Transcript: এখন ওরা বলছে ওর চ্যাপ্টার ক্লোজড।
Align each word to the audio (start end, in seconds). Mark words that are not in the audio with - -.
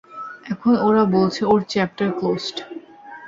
এখন 0.51 0.73
ওরা 0.87 1.03
বলছে 1.15 1.41
ওর 1.45 1.61
চ্যাপ্টার 1.71 2.07
ক্লোজড। 2.17 2.57